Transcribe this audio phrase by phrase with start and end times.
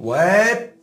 [0.00, 0.74] Ouais.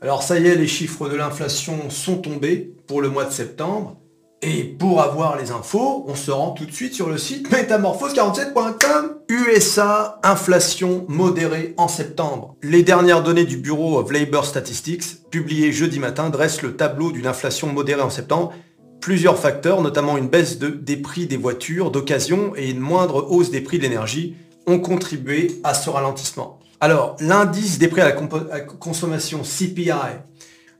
[0.00, 3.96] Alors ça y est, les chiffres de l'inflation sont tombés pour le mois de septembre.
[4.42, 9.16] Et pour avoir les infos, on se rend tout de suite sur le site métamorphose47.com.
[9.28, 12.54] USA, inflation modérée en septembre.
[12.62, 17.26] Les dernières données du Bureau of Labor Statistics, publiées jeudi matin, dressent le tableau d'une
[17.26, 18.54] inflation modérée en septembre.
[19.00, 23.60] Plusieurs facteurs, notamment une baisse des prix des voitures d'occasion et une moindre hausse des
[23.60, 24.36] prix de l'énergie,
[24.66, 26.58] ont contribué à ce ralentissement.
[26.80, 29.90] Alors, l'indice des prix à la consommation CPI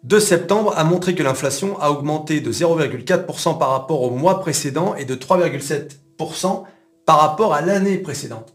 [0.04, 4.94] de septembre a montré que l'inflation a augmenté de 0,4% par rapport au mois précédent
[4.94, 6.62] et de 3,7%
[7.04, 8.54] par rapport à l'année précédente.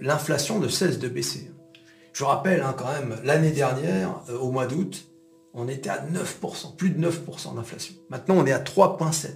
[0.00, 1.50] L'inflation ne cesse de baisser.
[2.12, 5.08] Je rappelle hein, quand même, l'année dernière, euh, au mois d'août,
[5.54, 7.94] on était à 9%, plus de 9% d'inflation.
[8.10, 9.28] Maintenant, on est à 3,7%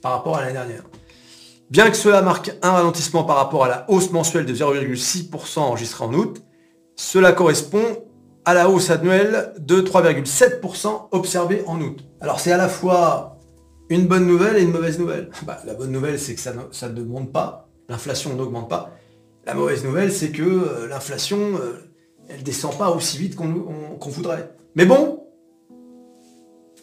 [0.00, 0.82] par rapport à l'année dernière.
[1.70, 6.04] Bien que cela marque un ralentissement par rapport à la hausse mensuelle de 0,6% enregistrée
[6.04, 6.42] en août,
[6.96, 7.84] cela correspond
[8.44, 12.04] à la hausse annuelle de 3,7% observée en août.
[12.20, 13.38] Alors c'est à la fois
[13.90, 15.30] une bonne nouvelle et une mauvaise nouvelle.
[15.46, 16.52] Bah, la bonne nouvelle, c'est que ça
[16.88, 18.90] ne, monte pas, l'inflation n'augmente pas.
[19.44, 21.90] La mauvaise nouvelle, c'est que euh, l'inflation, euh,
[22.28, 24.50] elle descend pas aussi vite qu'on voudrait.
[24.74, 25.24] Mais bon,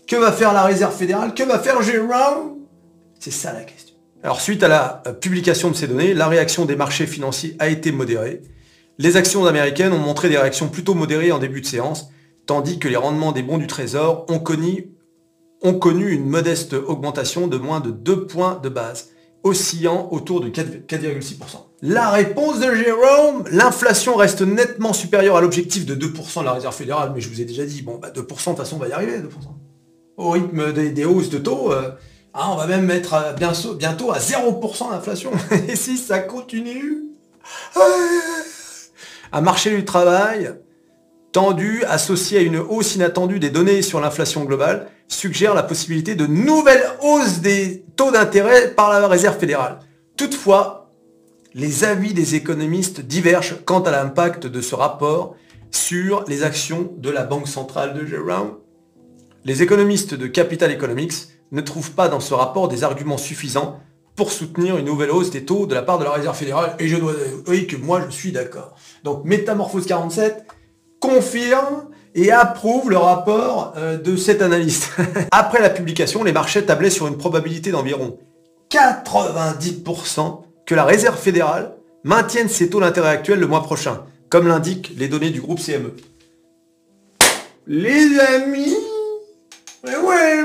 [0.07, 1.33] que va faire la réserve fédérale?
[1.33, 2.59] Que va faire Jérôme?
[3.19, 3.84] C'est ça la question.
[4.25, 7.69] Alors suite à la euh, publication de ces données, la réaction des marchés financiers a
[7.69, 8.41] été modérée.
[8.97, 12.09] Les actions américaines ont montré des réactions plutôt modérées en début de séance,
[12.47, 14.89] tandis que les rendements des bons du Trésor ont connu,
[15.61, 19.11] une modeste augmentation de moins de 2 points de base,
[19.43, 21.57] oscillant autour de 4,6%.
[21.83, 26.75] La réponse de Jérôme, l'inflation reste nettement supérieure à l'objectif de 2% de la réserve
[26.75, 28.87] fédérale, mais je vous ai déjà dit, bon, bah 2%, de toute façon, on va
[28.87, 29.21] y arriver, 2%.
[30.17, 31.91] Au rythme des, hausses de taux, euh,
[32.35, 35.31] hein, on va même mettre bientôt, bientôt à 0% d'inflation.
[35.67, 37.03] Et si ça continue...
[39.31, 40.55] Un marché du travail
[41.35, 46.25] tendu, associé à une hausse inattendue des données sur l'inflation globale, suggère la possibilité de
[46.25, 49.79] nouvelles hausses des taux d'intérêt par la Réserve fédérale.
[50.15, 50.89] Toutefois,
[51.53, 55.35] les avis des économistes divergent quant à l'impact de ce rapport
[55.71, 58.55] sur les actions de la Banque centrale de Jérôme.
[59.43, 63.79] Les économistes de Capital Economics ne trouvent pas dans ce rapport des arguments suffisants
[64.15, 66.75] pour soutenir une nouvelle hausse des taux de la part de la Réserve fédérale.
[66.79, 67.13] Et je dois
[67.47, 68.75] dire que moi, je suis d'accord.
[69.03, 70.45] Donc, Métamorphose 47
[70.99, 74.91] confirme et approuve le rapport euh, de cet analyste.
[75.31, 78.17] Après la publication, les marchés tablaient sur une probabilité d'environ
[78.71, 84.93] 90% que la Réserve fédérale maintienne ses taux d'intérêt actuels le mois prochain, comme l'indiquent
[84.97, 85.93] les données du groupe CME.
[87.67, 88.75] Les amis,
[89.83, 90.43] ouais,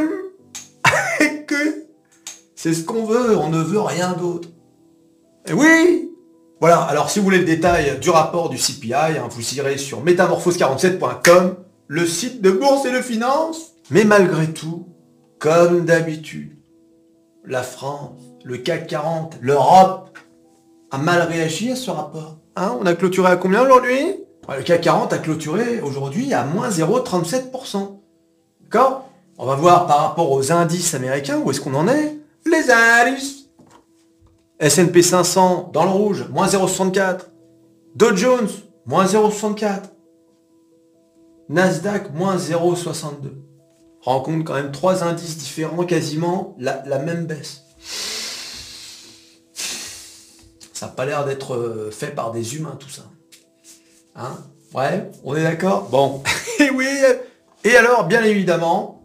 [2.62, 4.50] c'est ce qu'on veut, on ne veut rien d'autre.
[5.46, 6.10] Et oui
[6.60, 10.04] Voilà, alors si vous voulez le détail du rapport du CPI, hein, vous irez sur
[10.04, 11.54] métamorphose47.com,
[11.86, 13.72] le site de bourse et de finance.
[13.90, 14.88] Mais malgré tout,
[15.38, 16.54] comme d'habitude,
[17.46, 20.18] la France, le CAC 40, l'Europe
[20.90, 22.36] a mal réagi à ce rapport.
[22.56, 24.16] Hein, on a clôturé à combien aujourd'hui?
[24.54, 28.00] Le CAC 40 a clôturé aujourd'hui à moins 0,37%.
[28.64, 29.08] D'accord?
[29.38, 32.19] On va voir par rapport aux indices américains où est-ce qu'on en est?
[32.50, 33.46] Les indices.
[34.58, 37.20] S&P 500 dans le rouge, moins 0,64.
[37.94, 38.48] Dow Jones,
[38.84, 39.84] moins 0,64.
[41.48, 43.32] Nasdaq, moins 0,62.
[44.02, 47.62] Rencontre quand même trois indices différents, quasiment la, même baisse.
[50.72, 53.02] Ça n'a pas l'air d'être euh, fait par des humains tout ça.
[54.16, 54.38] Hein?
[54.74, 55.88] Ouais, on est d'accord?
[55.90, 56.22] Bon.
[56.60, 56.86] et oui.
[57.64, 58.99] Et alors, bien évidemment,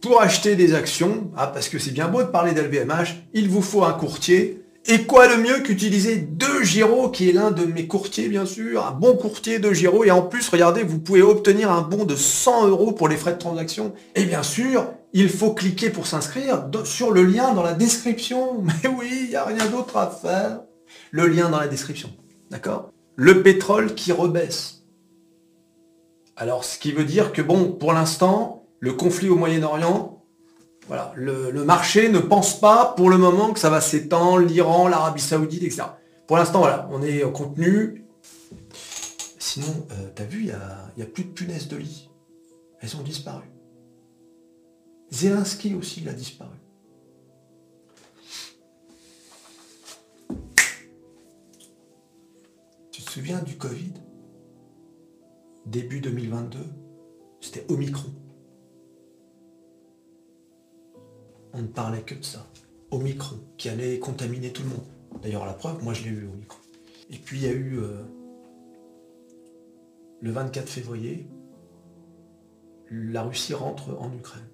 [0.00, 3.62] pour acheter des actions, ah, parce que c'est bien beau de parler d'LVMH, il vous
[3.62, 4.62] faut un courtier.
[4.86, 8.86] Et quoi de mieux qu'utiliser De Giro, qui est l'un de mes courtiers, bien sûr,
[8.86, 10.04] un bon courtier de Giro.
[10.04, 13.32] Et en plus, regardez, vous pouvez obtenir un bon de 100 euros pour les frais
[13.32, 13.92] de transaction.
[14.14, 18.62] Et bien sûr, il faut cliquer pour s'inscrire sur le lien dans la description.
[18.62, 20.60] Mais oui, il n'y a rien d'autre à faire.
[21.10, 22.08] Le lien dans la description.
[22.50, 22.90] D'accord?
[23.14, 24.84] Le pétrole qui rebaisse.
[26.36, 30.18] Alors, ce qui veut dire que, bon, pour l'instant, le conflit au Moyen-Orient,
[30.88, 35.20] voilà, le, marché ne pense pas pour le moment que ça va s'étendre, l'Iran, l'Arabie
[35.20, 35.82] Saoudite, etc.
[36.26, 38.06] Pour l'instant, voilà, on est contenu.
[39.38, 40.56] Sinon, euh, t'as vu, il
[40.96, 42.10] n'y a, plus de punaises de lit.
[42.80, 43.44] Elles ont disparu.
[45.10, 46.56] Zelensky aussi, il a disparu.
[52.92, 53.92] Tu te souviens du Covid?
[55.66, 56.58] Début 2022,
[57.40, 58.10] c'était Omicron.
[61.52, 62.46] On ne parlait que de ça.
[62.90, 64.86] Omicron, qui allait contaminer tout le monde.
[65.22, 66.58] D'ailleurs, la preuve, moi je l'ai eu, Omicron.
[67.10, 68.02] Et puis il y a eu euh,
[70.20, 71.28] le 24 février,
[72.90, 74.48] la Russie rentre en Ukraine.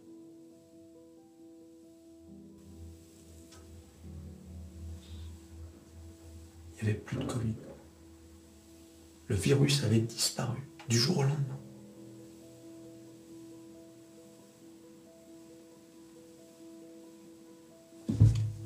[6.77, 7.55] Il n'y avait plus de Covid.
[9.27, 10.59] Le virus avait disparu
[10.89, 11.59] du jour au lendemain.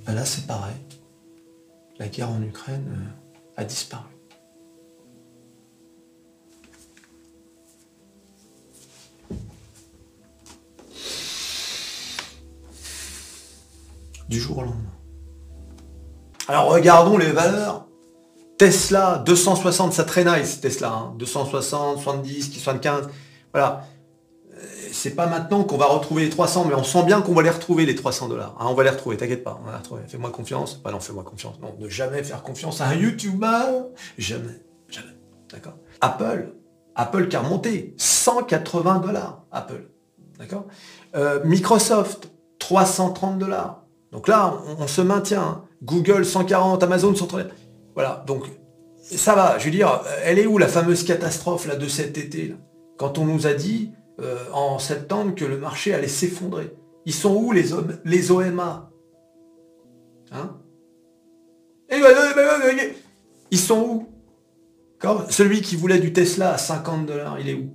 [0.08, 0.74] Ben là, c'est pareil.
[1.98, 4.04] La guerre en Ukraine euh, a disparu.
[14.30, 14.78] Du jour au lendemain.
[16.48, 17.84] Alors regardons les valeurs.
[18.56, 21.12] Tesla, 260, ça traînaille, Tesla.
[21.18, 23.08] 260, 70, 75.
[23.52, 23.84] Voilà
[24.98, 27.50] c'est pas maintenant qu'on va retrouver les 300, mais on sent bien qu'on va les
[27.50, 28.56] retrouver, les 300 dollars.
[28.58, 30.02] Hein, on va les retrouver, t'inquiète pas, on va les retrouver.
[30.08, 30.80] Fais-moi confiance.
[30.82, 31.54] Bah non, fais-moi confiance.
[31.62, 33.46] Non, ne jamais faire confiance à un YouTuber.
[34.18, 35.14] Jamais, jamais.
[35.52, 35.74] D'accord?
[36.00, 36.52] Apple,
[36.96, 39.44] Apple qui a remonté 180 dollars.
[39.52, 39.88] Apple.
[40.36, 40.66] D'accord?
[41.14, 43.84] Euh, Microsoft, 330 dollars.
[44.10, 45.62] Donc là, on, se maintient.
[45.82, 47.46] Google, 140, Amazon, 130.
[47.94, 48.46] Voilà, donc
[49.00, 49.58] ça va.
[49.58, 52.56] Je veux dire, elle est où la fameuse catastrophe là, de cet été
[52.96, 56.74] Quand on nous a dit euh, en septembre que le marché allait s'effondrer.
[57.06, 57.66] Ils sont où les,
[58.04, 58.90] les OMA
[60.32, 60.56] hein?
[63.50, 64.08] Ils sont où?
[65.30, 67.72] Celui qui voulait du Tesla à 50 dollars, il est où?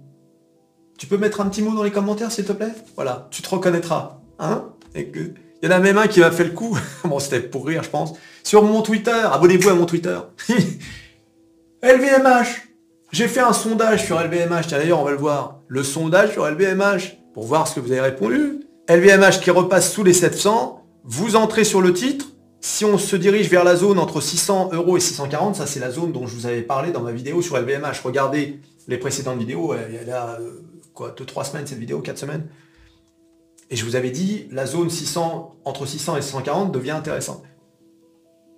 [0.98, 2.74] Tu peux mettre un petit mot dans les commentaires, s'il te plaît?
[2.96, 4.20] Voilà, tu te reconnaîtras.
[4.40, 4.70] Hein?
[4.96, 6.78] Il y en a même un qui m'a fait le coup.
[7.06, 8.14] bon, c'était pour rire, je pense.
[8.44, 10.20] Sur mon Twitter, abonnez-vous à mon Twitter.
[11.82, 12.73] LVMH
[13.14, 15.60] j'ai fait un sondage sur LVMH, d'ailleurs on va le voir.
[15.68, 18.62] Le sondage sur LVMH, pour voir ce que vous avez répondu.
[18.90, 22.26] LVMH qui repasse sous les 700, vous entrez sur le titre.
[22.60, 25.92] Si on se dirige vers la zone entre 600 euros et 640, ça c'est la
[25.92, 28.02] zone dont je vous avais parlé dans ma vidéo sur LVMH.
[28.04, 30.64] Regardez les précédentes vidéos, il y a euh,
[30.96, 32.48] quoi, 2-3 semaines cette vidéo, 4 semaines.
[33.70, 37.44] Et je vous avais dit, la zone 600, entre 600 et 640 devient intéressante.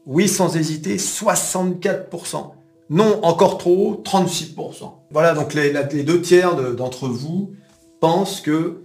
[0.05, 2.51] Oui, sans hésiter, 64%.
[2.89, 4.91] Non, encore trop haut, 36%.
[5.11, 5.71] Voilà, donc les,
[6.03, 7.55] deux tiers d'entre vous
[7.99, 8.83] pensent que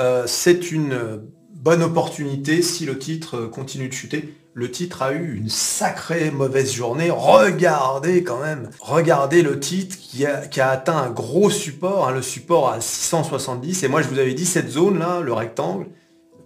[0.00, 1.20] euh, c'est une
[1.66, 4.34] bonne opportunité si le titre euh, continue de chuter.
[4.54, 7.10] Le titre a eu une sacrée mauvaise journée.
[7.10, 12.70] Regardez quand même, regardez le titre qui a, atteint un gros support, hein, le support
[12.70, 13.82] à 670.
[13.82, 15.88] Et moi je vous avais dit, cette zone-là, le rectangle,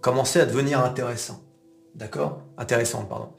[0.01, 1.41] commençait à devenir intéressant.
[1.95, 2.41] D'accord?
[2.57, 3.29] Intéressant, pardon.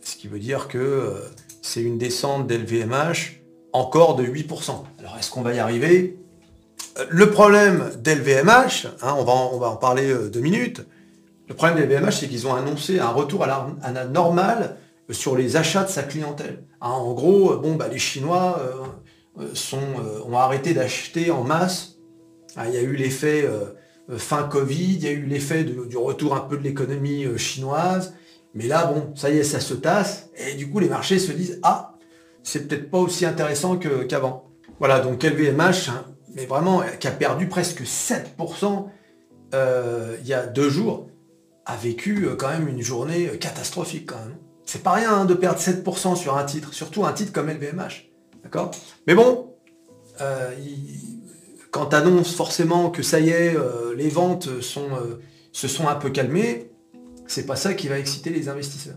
[0.00, 1.20] Ce qui veut dire que euh,
[1.62, 3.40] c'est une descente d'LVMH
[3.72, 4.72] encore de 8%.
[4.98, 6.18] Alors est-ce qu'on va y arriver?
[6.98, 10.84] Euh, Le problème d'LVMH, hein, on, va en, parler euh, deux minutes,
[11.48, 14.76] le problème d'LVMH, c'est qu'ils ont annoncé un retour à la, normale
[15.08, 16.64] euh, sur les achats de sa clientèle.
[16.80, 18.60] Hein, en gros, bon, bah, les Chinois
[19.36, 21.96] ont arrêté d'acheter en masse.
[22.56, 23.48] Hein, il y a eu l'effet
[24.16, 28.14] fin Covid, il y a eu l'effet du retour un peu de l'économie chinoise.
[28.54, 31.32] Mais là, bon, ça y est, ça se tasse, et du coup, les marchés se
[31.32, 31.94] disent, ah,
[32.42, 34.50] c'est peut-être pas aussi intéressant qu'avant.
[34.78, 36.04] voilà, donc LVMH, hein,
[36.34, 38.88] mais vraiment, qui a perdu presque 7%
[39.54, 41.08] euh, il y a deux jours,
[41.66, 44.36] a vécu euh, quand même une journée euh, catastrophique quand même.
[44.64, 48.10] C'est pas rien hein, de perdre 7% sur un titre, surtout un titre comme LVMH.
[48.42, 48.70] D'accord?
[49.06, 49.54] Mais bon,
[51.70, 53.56] quand tu annonces forcément que ça y est,
[53.96, 56.71] les ventes se sont un peu calmées,
[57.26, 58.96] c'est pas ça qui va exciter les investisseurs.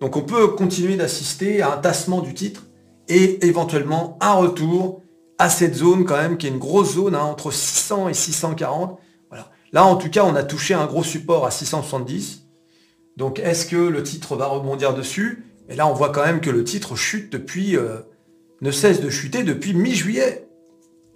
[0.00, 2.66] Donc on peut continuer d'assister à un tassement du titre
[3.08, 5.02] et éventuellement un retour
[5.38, 8.98] à cette zone quand même, qui est une grosse zone hein, entre 600 et 640.
[9.30, 9.50] Voilà.
[9.72, 12.46] Là, en tout cas, on a touché un gros support à 670.
[13.16, 15.46] Donc, est-ce que le titre va rebondir dessus?
[15.68, 18.00] Et là, on voit quand même que le titre chute depuis, euh,
[18.60, 20.46] ne cesse de chuter depuis mi-juillet.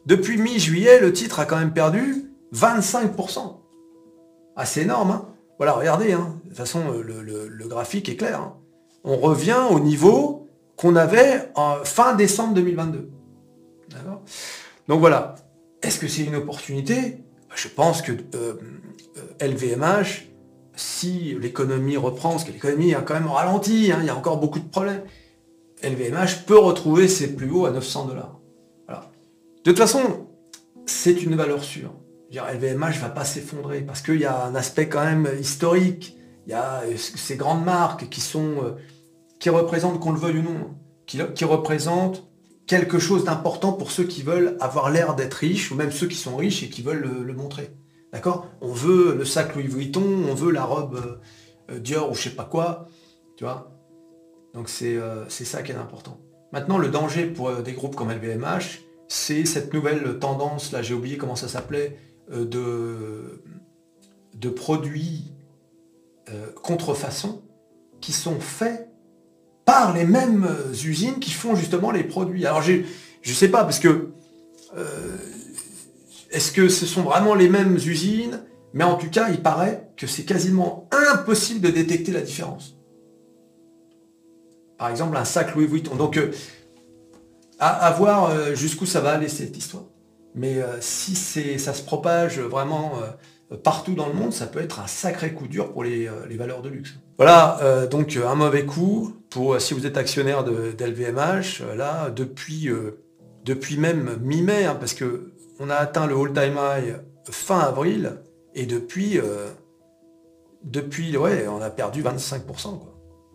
[0.07, 3.61] Depuis mi-juillet, le titre a quand même perdu 25%.
[4.57, 6.41] Ah, c'est énorme, hein voilà, regardez, hein.
[6.45, 8.41] de toute façon, le, graphique est clair.
[8.41, 8.57] Hein.
[9.05, 11.51] On revient au niveau qu'on avait
[11.85, 13.11] fin décembre 2022.
[14.89, 15.37] Donc voilà.
[15.83, 17.19] Est-ce que c'est une opportunité?
[17.49, 18.13] Bah, Je pense que
[19.41, 20.05] LVMH, euh, euh,
[20.77, 24.39] si l'économie reprend, parce que l'économie a quand même ralenti, hein, il y a encore
[24.39, 25.03] beaucoup de problèmes,
[25.83, 28.41] LVMH peut retrouver ses plus hauts à 900 dollars.
[28.89, 30.29] De toute façon,
[30.85, 31.95] c'est une valeur sûre.
[32.33, 36.17] LVMH va pas s'effondrer parce qu'il y a un aspect quand même historique.
[36.47, 38.71] Il y a euh, ces grandes marques qui sont euh,
[39.39, 40.75] qui représentent, qu'on le veuille ou non,
[41.07, 42.27] qui, représentent
[42.67, 46.17] quelque chose d'important pour ceux qui veulent avoir l'air d'être riches ou même ceux qui
[46.17, 47.71] sont riches et qui veulent le, montrer.
[48.13, 48.47] D'accord?
[48.63, 51.21] On veut le sac Louis Vuitton, on veut la robe
[51.71, 52.89] euh, Dior ou je sais pas quoi,
[53.37, 53.45] tu
[54.55, 56.19] Donc c'est ça qui est important.
[56.53, 61.19] Maintenant, le danger pour des groupes comme LVMH, c'est cette nouvelle tendance, là j'ai oublié
[61.19, 61.99] comment ça s'appelait,
[62.31, 63.43] de,
[64.35, 65.33] de produits
[66.63, 67.43] contrefaçon
[68.01, 68.89] qui sont faits
[69.67, 72.47] par les mêmes usines qui font justement les produits.
[72.47, 74.11] Alors je ne sais pas, parce que
[76.31, 78.41] est-ce que ce sont vraiment les mêmes usines?
[78.73, 82.77] Mais en tout cas, il paraît que c'est quasiment impossible de détecter la différence.
[84.77, 85.95] Par exemple, un sac Louis Vuitton.
[85.95, 86.33] Donc, euh,
[87.61, 89.85] à, voir euh, jusqu'où ça va aller cette histoire.
[90.35, 91.15] Mais euh, si
[91.59, 92.95] ça se propage vraiment
[93.63, 96.69] partout dans le monde, ça peut être un sacré coup dur pour les, valeurs de
[96.69, 96.95] luxe.
[97.19, 102.69] Voilà, donc un mauvais coup pour si vous êtes actionnaire d'LVMH, là, depuis,
[103.45, 106.97] depuis même mi-mai, hein, parce que on a atteint le all-time high
[107.31, 108.19] fin avril,
[108.55, 109.49] et depuis, euh,
[110.63, 112.81] depuis, ouais, on a perdu 25%.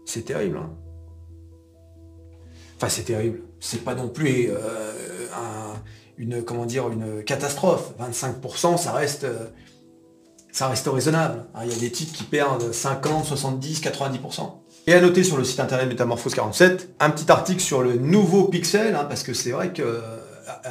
[0.06, 0.58] C'est terrible.
[0.58, 0.72] Hein.
[2.78, 3.42] Enfin, c'est terrible.
[3.60, 4.56] C'est pas non plus euh,
[6.20, 7.94] une, comment dire, une catastrophe.
[8.00, 9.48] 25%, ça reste, euh,
[10.52, 11.46] ça reste raisonnable.
[11.56, 11.62] Hein.
[11.66, 14.52] Il y a des titres qui perdent 50, 70, 90%.
[14.86, 18.46] Et à noter sur le site internet Métamorphose 47, un petit article sur le nouveau
[18.46, 20.02] Pixel, hein, parce que c'est vrai que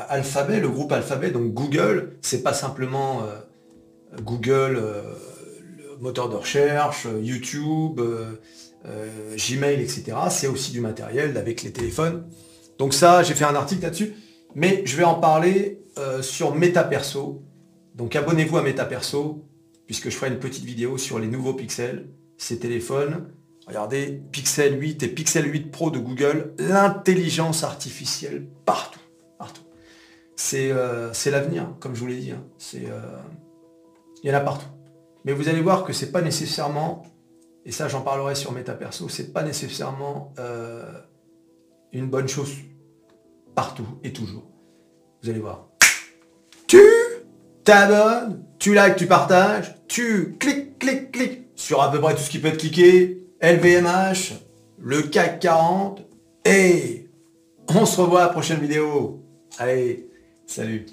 [0.08, 5.02] Alphabet, le groupe Alphabet, donc Google, c'est pas simplement euh, Google, euh,
[5.76, 8.00] le moteur de recherche, euh, YouTube,
[9.36, 10.16] Gmail, etc.
[10.30, 12.24] C'est aussi du matériel avec les téléphones.
[12.78, 14.14] Donc ça, j'ai fait un article là-dessus,
[14.54, 15.82] mais je vais en parler
[16.20, 17.42] sur MetaPerso.
[17.94, 19.44] Donc abonnez-vous à MetaPerso,
[19.86, 23.26] puisque je ferai une petite vidéo sur les nouveaux pixels, ces téléphones.
[23.66, 29.00] Regardez, Pixel 8 et Pixel 8 Pro de Google, l'intelligence artificielle partout.
[30.54, 32.30] Euh, c'est l'avenir, comme je vous l'ai dit.
[32.30, 32.44] Hein.
[32.74, 33.18] Euh,
[34.22, 34.66] il y en a partout.
[35.24, 37.02] Mais vous allez voir que c'est pas nécessairement,
[37.64, 40.90] et ça j'en parlerai sur MetaPerso, c'est pas nécessairement euh,
[41.92, 42.52] une bonne chose
[43.58, 44.44] partout et toujours.
[45.20, 45.66] Vous allez voir.
[46.68, 46.80] Tu
[47.64, 52.30] t'abonnes, tu likes, tu partages, tu cliques, cliques, cliques sur à peu près tout ce
[52.30, 54.34] qui peut être cliqué, LVMH,
[54.78, 56.04] le CAC 40,
[56.44, 57.08] et
[57.74, 59.24] on se revoit à la prochaine vidéo.
[59.58, 60.08] Allez,
[60.46, 60.86] Salut